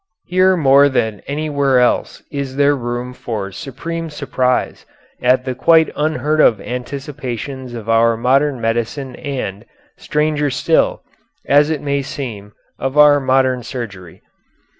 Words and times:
Here 0.25 0.57
more 0.57 0.89
than 0.89 1.21
anywhere 1.27 1.77
else 1.79 2.23
is 2.31 2.55
there 2.55 2.75
room 2.75 3.13
for 3.13 3.51
supreme 3.51 4.09
surprise 4.09 4.83
at 5.21 5.45
the 5.45 5.53
quite 5.53 5.91
unheard 5.95 6.41
of 6.41 6.59
anticipations 6.59 7.75
of 7.75 7.87
our 7.87 8.17
modern 8.17 8.59
medicine 8.59 9.15
and, 9.15 9.63
stranger 9.97 10.49
still, 10.49 11.03
as 11.45 11.69
it 11.69 11.83
may 11.83 12.01
seem, 12.01 12.53
of 12.79 12.97
our 12.97 13.19
modern 13.19 13.61
surgery. 13.61 14.23